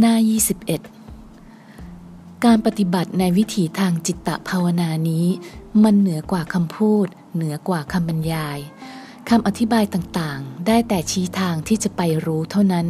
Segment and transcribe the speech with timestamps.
[0.00, 0.16] หน้า
[1.10, 5.26] 21 การปฏิบัติในวิถีทางจิตตภาวนานี้
[5.82, 8.58] มันเหนือกว่าคำพูด เหนือกว่าคำบรรยาย
[9.28, 12.86] คำอธิบายต่างๆ ได้แต่ชี้ทางที่จะไปรู้เท่านั้น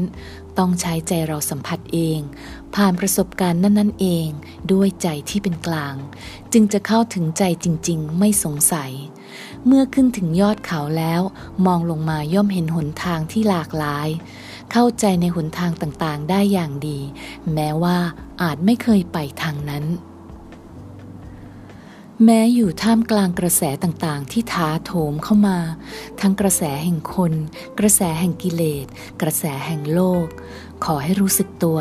[0.59, 2.19] ต้องใช้ใจเราสัมผัสเอง
[2.75, 4.29] ผ่านประสบการณ์นั้นๆเอง
[4.73, 5.95] ด้วยใจที่เป็นกลาง
[6.53, 8.93] จึงจะเข้าถึงใจจริงๆ ไม่สงสัย
[9.67, 11.21] เมื่อขึ้นถึงยอดเขาแล้ว
[11.67, 14.09] มองลงมาย่อมเห็นหนทางที่หลากหลาย
[14.73, 16.99] เข้าใจในหนทางต่างๆ ได้อย่างดี
[17.53, 17.99] แม้ว่า
[18.43, 19.85] อาจไม่เคยไปทางนั้น
[22.25, 25.59] แม้อยู่ท่ามกลางกระแสต่างๆ ที่ท้าโถมเข้ามา
[26.21, 27.33] ทั้งกระแสแห่งคน
[27.79, 28.87] กระแสแห่งกิเลส
[29.21, 30.27] กระแสแห่งโลก
[30.85, 31.79] ขอให้รู้สึกตัว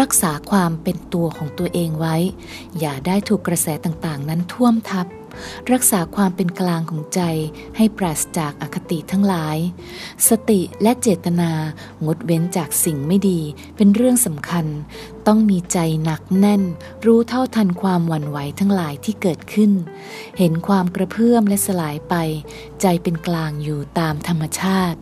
[0.00, 2.16] รักษาความเป็นตัวของตัวเองไว้
[2.80, 5.06] อย่าได้ถูกกระแสต่างๆ นั้นท่วมทับ
[5.72, 7.20] รักษาความเป็นกลางของใจ
[7.76, 9.56] ให้ปราศจากอคติทั้งหลาย
[10.28, 11.50] สติและเจตนา
[12.06, 13.40] งดเว้นจากสิ่งไม่ดี
[13.76, 14.66] เป็นเรื่องสำคัญ
[15.26, 16.62] ต้องมีใจหนักแน่น
[17.06, 19.72] รู้เท่าทันความหวั่นไหวทั้งหลายที่เกิดขึ้น
[20.38, 22.14] เห็นความกระเพื่อมและสลายไป
[22.80, 25.00] ใจเป็นกลางอยู่ตามธรรมชาติ